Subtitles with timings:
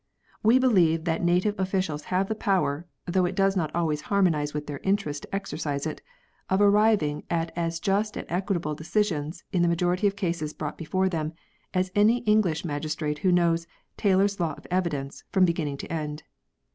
[0.41, 4.65] We believe that native officials have the power, though it does not always harmonise with
[4.65, 6.01] their interests to exercise it,
[6.49, 10.77] of arriving at as just and equitable de cisions in the majority of cases brouglit
[10.77, 11.33] before them,
[11.75, 16.23] as any English magistrate who knows"" Taylor's Law of Evidence" from beginning to end.